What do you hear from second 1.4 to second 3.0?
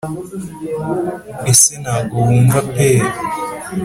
ese ntago wumva pe